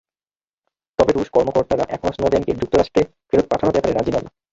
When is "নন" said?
4.13-4.25